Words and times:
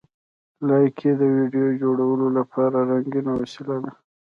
لایکي 0.67 1.11
د 1.19 1.21
ویډیو 1.35 1.65
جوړولو 1.81 2.27
لپاره 2.37 2.77
رنګین 2.89 3.25
وسیله 3.39 3.75
ده. 3.83 3.91